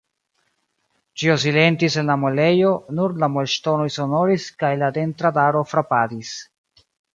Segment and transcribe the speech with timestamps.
[1.23, 6.35] Ĉio silentis en la muelejo, nur la muelŝtonoj sonoris kaj la dentradaro frapadis.